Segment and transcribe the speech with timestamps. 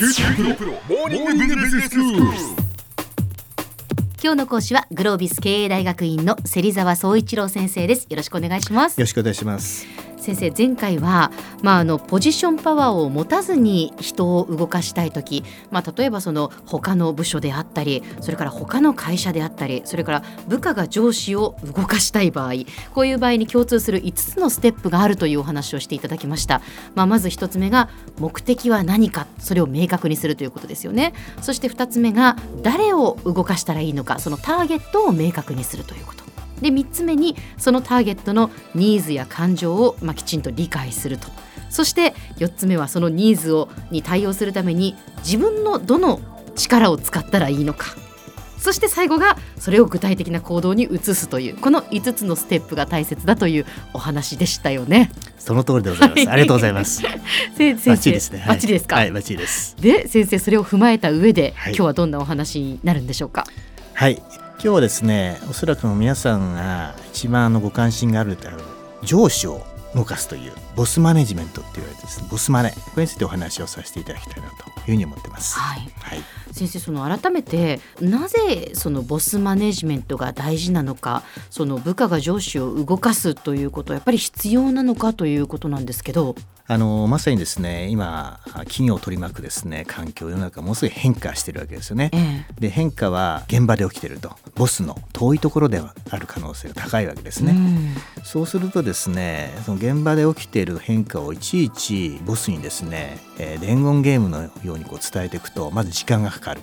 [0.00, 2.22] QT PRO モーニングビジネススクール。
[4.22, 8.06] 今日の講師はグロービス経営大学院の芹沢総一郎先生です。
[8.08, 8.98] よろしくお願いします。
[8.98, 9.86] よろしくお願いします。
[10.34, 11.32] 先生前回は、
[11.62, 22.52] まあ、あのポジションパワーを持たずに人を動かしたい時、まあ、例えばその他の部署であったりそれから他の会社であったりそれから部下が上司を動かしたい場合
[22.94, 26.62] こういう場合に共通する5つのステップがあるというお話をしていただきました、
[26.94, 27.88] まあ、まず1つ目が
[28.18, 31.12] 目的は何かそれを明確にするということですよね。
[31.42, 36.29] そして2つ目が誰を動かしたらいいのかそのターゲットを明確にするということ。
[36.60, 41.28] で3つ目にそのターゲットのニーズや感情を、まあ、きちんと理解すると
[41.70, 46.20] そして4つ目はそのニーズをに対応するために自分のどの
[46.56, 47.86] 力を使ったらいいのか
[48.60, 55.10] そして最後がそれを具体的な行動に移すというこの5つのステップが大切だというお話でしたよね。
[55.38, 56.30] その通りでございます。
[56.30, 57.02] ありがとうございます。
[57.56, 58.44] せバッチリですね。
[58.46, 59.76] バッチリですか、はい、バッチリです。
[59.80, 63.46] で先生それを踏まえた上で、はい今日はどんなお話になるんでしょうか？
[63.94, 64.22] はい、
[64.62, 68.58] 今日はですね、おそらく皆さんが一番あのご関心があるである
[69.02, 69.62] 上司を
[69.94, 75.58] 動かすというボスマネジメントって言われてですね、ボスマネこれについてお話をさせていただきたいなというふうに思ってます。
[75.58, 76.18] はいはい。
[76.52, 86.34] 先生その改めてなぜそのボスマネジメントが大事なのかその部下が上司を動かすということはやっぱり必要なのかということなんですけど
[86.66, 92.10] あのまさにですね、今企業を取り巻くですね環境世の中ものすごい変化してるわけですよね。
[92.12, 97.52] ええで変化は現場で起きてるとボスの遠いところではある可能性が高いわけですね。
[97.52, 98.24] うん。
[98.24, 106.60] そうするとですねその現場で起きている変化をいちいちボスにですね、えー伝言ゲームのようにこう伝えていくとまず時間がかかる。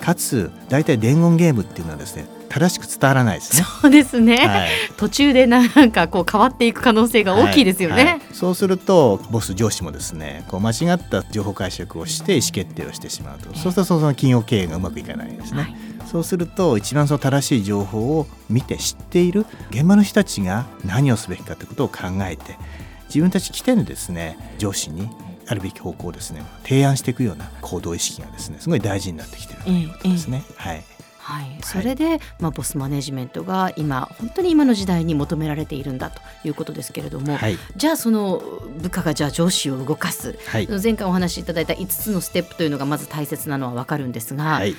[0.00, 3.64] かつ大体伝言ゲームっていうのはですね正しく伝わらないですね。
[3.80, 4.70] そうですね、はい。
[4.98, 7.94] 途中でなんかこう変わっていく可能性が大きいですよね。
[7.94, 8.04] はい。
[8.04, 13.46] はいそうするとボス上司もですねこう間違った情報解釈をして意思決定をしてしまうと。
[13.46, 15.83] そうするとその企業経営がうまくいかないですね、はい
[16.14, 22.56] そうすると一番その正しい情報を見て知っている現場の人たちが何をすべきかということを考えて
[23.06, 25.10] 自分たち起点でですね上司に
[25.48, 30.44] あるべき方向をですね提案していくような行動意識がですねすごい大事になってきているということですね。
[30.54, 30.84] はい。
[31.18, 37.56] はい、それで、まあ、ボスマネジメントが今本当に今の時代に求められているんだということですけれども、はい。
[37.74, 38.42] じゃあその
[38.80, 40.68] 部下がじゃあ上司を動かす、はい。
[40.68, 44.76] 前回お話しいただいた5つのステップというのがまず大切なのは分かるんですが、はい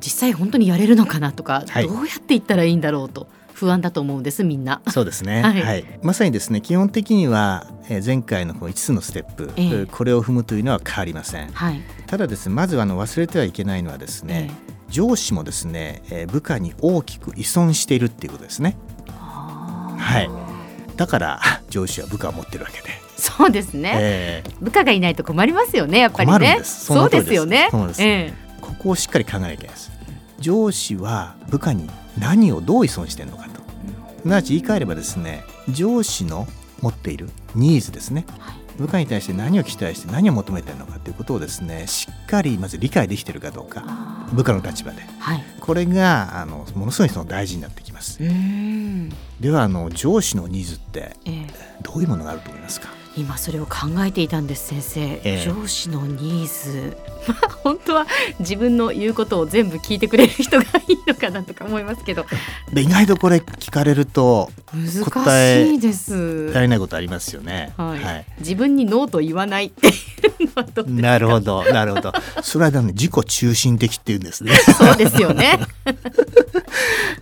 [0.00, 1.88] 実際本当にやれるのかなとか、はい。
[1.88, 4.82] どうやっていったらいいんだろうと不安だと思うんですみんな。
[4.88, 5.80] そうですね、ははい。
[5.80, 9.86] いまさにですね基本的には、えー前回のこの5つのステップ、ええ。
[9.86, 11.50] これを踏むというのは変わりません。
[11.52, 14.50] はい、ただですねまずあの忘れてはいけないのはですね、
[14.88, 18.76] 上司もですね、えー部下に大きく依存しているっていうことですね。
[19.08, 20.30] はい。
[20.96, 21.40] だから
[21.70, 26.60] 上司は部下を持ってるわけで、そうですね、え部下がいないと困りますよねやっぱりね。
[26.62, 27.68] そそうですよね。
[27.70, 28.02] そうです。
[28.02, 28.43] えー
[28.84, 29.90] ここをしっかり考えなきゃいけないです。
[30.40, 33.62] 上司は部下に何をどう依存しているのかと。
[34.22, 36.46] すなわち言い換えればですね上司の
[36.82, 38.26] 持っているニーズですね。
[38.28, 38.54] えはい。
[38.76, 44.26] 部下に対して何を期待して何を求めているのかということをですねしっかりまず理解できているかどうか。
[44.34, 45.00] 部下の立場で。
[45.18, 48.18] はい、これがあのものすごいその大事になってきます。
[49.40, 51.46] ではあの上司のニーズってええ。
[51.82, 52.88] どういうものがあると思いますか？
[53.16, 55.44] 今それを考えていたんです先生、ええ。
[55.44, 56.96] 上司のニーズ。
[57.28, 58.06] ま あ本当は
[58.40, 62.26] 自分の言うことを全部聞いてくれる人がいいのかなとか思いますけど。
[62.72, 66.50] で意外とこれ聞かれると難しいです。
[66.52, 67.72] 足りないことありますよね。
[67.76, 68.24] はい。
[68.40, 69.66] 自分にノーと言わない。
[69.70, 69.86] って
[70.42, 71.02] いうのはどうですか？
[71.02, 72.12] なるほどなるほど。
[72.42, 74.52] それはね自己中心的っていうんですね。
[74.76, 75.60] そうですよね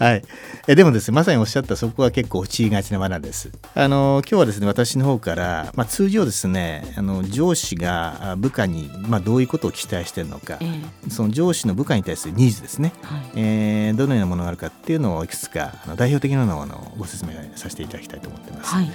[0.00, 0.22] はい、
[0.66, 3.52] えでもですねまさにおっしゃったそこは結構陥りがちな罠です。
[3.74, 10.64] あの今日はですね私の方から、まあ、通常ですねあの上司があ部下に、まあ、どういうことを期待しているのか、え
[11.06, 11.10] え。
[11.10, 13.20] その上司の部下に対するニーズですね、はい。
[13.36, 18.74] えーどのようなものがあるかっていうのをいくつかあの代表的なのをあのご説明させていただきたいと思ってます。
[18.74, 18.90] はい。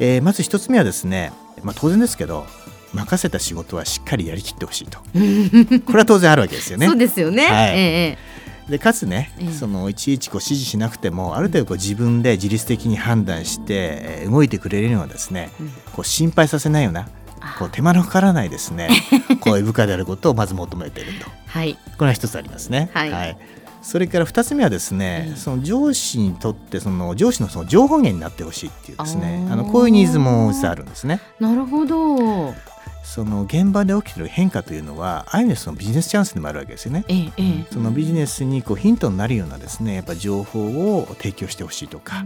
[0.00, 1.32] えーまず一つ目はですね、
[1.62, 2.46] まあ、当然ですけど
[2.94, 5.00] 任せた仕事はしっかりやりきってほしいと。
[5.84, 6.86] これは当然あるわけですよね。
[6.86, 6.96] そう。
[6.96, 7.70] ですよね、はい。
[7.70, 8.33] ええ
[8.68, 9.52] でかつね、ええ。
[9.52, 15.70] そのいちいちこう指示しなくてもある程度こう自分で自律的に判断してえー動いてくれるようなですね、うん。
[15.92, 17.08] こう心配させないような
[17.40, 17.56] あ。
[17.58, 18.88] こう手間のかからないですね
[19.40, 21.26] こういう部下であることをまず求めていると。
[21.46, 21.74] はい。
[21.98, 22.90] これは一つありますね。
[22.94, 23.36] はい。
[23.82, 25.36] それから2つ目はですね、ええ。
[25.36, 31.20] その上司にとってその上司のその情報源になってほしいっていうですねあのこういうニーズも実はあるんですね。
[31.38, 32.54] なるほど
[33.04, 37.04] その現場で起きている変化というのはある意味そのビジネスチャンスでもあるわけですよね。
[37.08, 37.66] ええええ。
[37.70, 42.24] そのビジネスにこうヒントになるようなですねやっぱ情報を提供してほしいとか、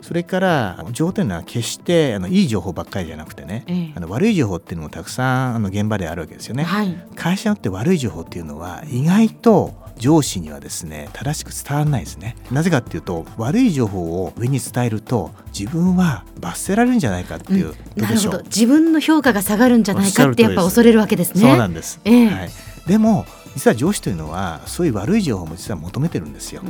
[0.00, 3.92] それから情報というのは決してあのいい情報ばっかりじゃなくてね、ええ。
[3.94, 6.64] あの悪い情報っていうのもたくさんあの現場であるわけですよね。
[6.64, 6.96] はい。
[7.14, 12.36] 会社によって悪い情報っていうのは意外と上司にはですね正しく伝わらないですね。
[12.50, 18.32] なぜかっていうと悪い情報を上に伝えると自分は罰せられるんじゃないかっていう、どうでしょう。
[18.32, 18.42] なるほど。
[18.44, 21.40] 自分の評価が下がるんじゃないかってやっぱ恐れるわけですね。
[21.40, 22.26] そうなんです、ええ。
[22.26, 22.50] はい、
[22.86, 23.24] でも
[23.54, 26.62] 実は上司というのはそういう悪い情報も実は求めてるんですよ、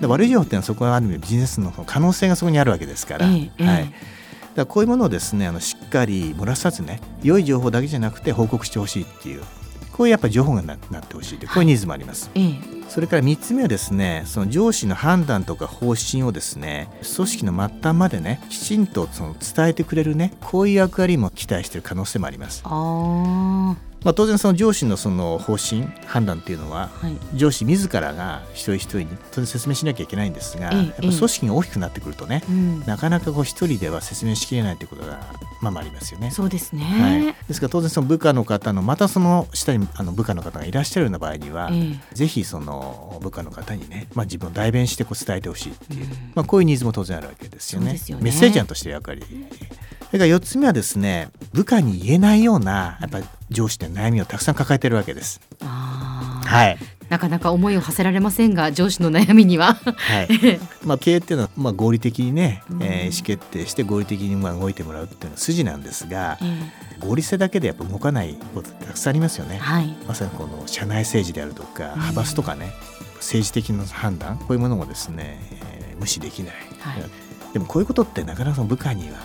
[0.00, 3.66] で悪い情報っていうのはそこはある意味ビジネスの可能性がそこにあるわけですから、ええええ。
[3.66, 3.92] はい、
[4.54, 9.42] だこういうものをですねあのしっかり漏らさずね良い情報だけじゃなくて報告してほしいっていう
[9.92, 12.30] こういうやっぱり情報がななってほしいというこういうニーズもあります。
[12.34, 22.62] ええそれから3つ目はですねその上司の判断とか方針をですね組織の末端までねきちんとその伝えてくれるねこういう役割も期待している可能性もあります。
[22.64, 35.20] あまあ、当然その上司のその方針判断っていうのはあはい上司自らが一人一人に当然説明しなきゃいけないんですが、ええやっぱ組織が大きくなってくるとね、うんなかなかこう一人では説明しきれないということが
[35.60, 36.30] まあまあありますよね。
[36.30, 36.82] そうですね。
[36.84, 47.98] はい、ですから当然その部下の方のまたその下にあの部下の方がいらっしゃるような場合には、ええぜひその部下の方にね、まあ、自分を代弁してこう伝えてほしいっていう、まあ、こういうニーズも当然あるわけですよね。
[48.08, 49.22] よねメッセージャーとしての役割。
[49.22, 55.40] それから4つ目はですね部下に言えないようなやっぱり上司の悩みをたくさん抱えてるわけです。
[55.60, 56.78] はい。
[57.08, 59.74] なかなか思いを馳せられませんが上司の悩みには。
[59.74, 60.28] はい。
[60.86, 62.82] まあ、経営っていうのは、まあ、合理的にね、うん。
[62.82, 66.70] えー意思決定して合理的にまあ動いてもらうっていうのが筋なんですがえ
[67.00, 69.56] 合理性だけでやっぱ動かないことってたくさんありますよね。
[69.56, 69.96] えはい。
[70.06, 72.72] まさにこの社内政治であるとかうん派閥とかね、
[73.16, 77.02] 政治的な判断こういうものもですね、えー無視できない、はい。
[77.52, 79.18] でもこういうことってなかなかその部下には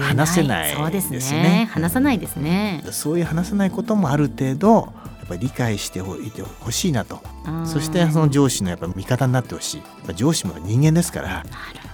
[0.00, 1.18] 話せないそうですね。
[1.20, 2.82] ね話さないですね。
[2.90, 7.20] そういう話せないこともある程度やっぱり理解しておいてほしいなと。
[7.66, 9.76] そしてその上司のやっぱ味方になってほしい。
[9.78, 11.28] やっぱ上司も人間ですから。
[11.28, 11.48] なる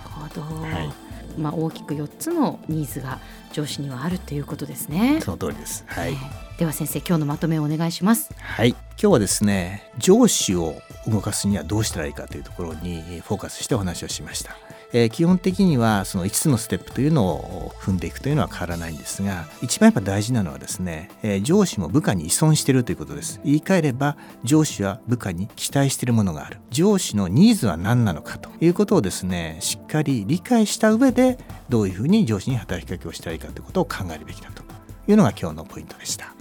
[0.05, 0.93] ほど、はい。
[1.39, 3.19] まあ大きく4つのニーズが
[3.53, 5.21] 上司にはあるということですね。
[5.23, 5.85] その通りです。
[5.87, 6.17] はい、え
[6.47, 8.35] えでは先生今日のまとめをお願いします。
[8.39, 10.75] はい、今日はですね上司を
[11.07, 14.59] 動かすにはどうしたらいいかというところにフォーカスしてお話をしました、
[14.93, 23.41] えー基本的にはその5つのステップというのを踏んでいくというのは変わらないんですが一番やっぱ大事なのはですね、えー上司も部下に依存しているということです。
[23.45, 26.59] 言い換えれば上司は部下に期待しているものがある。
[26.71, 31.39] 上司のニーズは何なのかということをですねしっかり理解した上で
[31.69, 34.63] どういうふうに上司に働きかけをしたらいいかということを考えるべきだと
[35.09, 36.35] いうのが今日のポイントでした。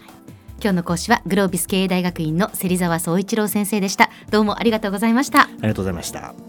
[0.62, 4.10] 今日の講師はグロービス経営大学院の芹沢総一郎先生でした。
[4.30, 5.44] どうもありがとうございました。
[5.44, 6.49] ありがとうございました